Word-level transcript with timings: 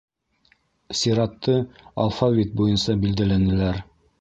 Сиратты 1.01 1.57
алфавит 2.07 2.57
буйынса 2.63 2.99
билдәләнеләр. 3.05 3.83